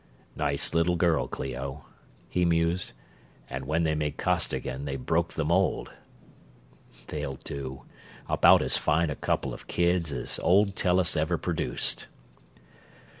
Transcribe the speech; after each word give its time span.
"Nice 0.35 0.73
little 0.73 0.95
girl, 0.95 1.27
Clio," 1.27 1.85
he 2.27 2.43
mused, 2.43 2.93
"and 3.47 3.65
when 3.65 3.83
they 3.83 3.93
made 3.93 4.17
Costigan 4.17 4.85
they 4.85 4.95
broke 4.95 5.33
the 5.35 5.45
mould. 5.45 5.91
They'll 7.09 7.37
do 7.43 7.83
about 8.27 8.63
as 8.63 8.77
fine 8.77 9.11
a 9.11 9.15
couple 9.15 9.53
of 9.53 9.67
kids 9.67 10.11
as 10.11 10.39
old 10.39 10.75
Tellus 10.75 11.15
ever 11.15 11.37
produced. 11.37 12.07